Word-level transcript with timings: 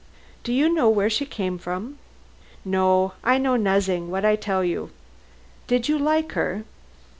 "Do 0.43 0.51
you 0.51 0.73
know 0.73 0.89
where 0.89 1.11
she 1.11 1.27
came 1.27 1.59
from?" 1.59 1.99
"No. 2.65 3.13
I 3.23 3.37
know 3.37 3.55
nozzin' 3.55 4.07
but 4.07 4.11
what 4.11 4.25
I 4.25 4.35
tell 4.35 4.63
you." 4.63 4.89
"Did 5.67 5.87
you 5.89 5.99
like 5.99 6.31
her?" 6.31 6.63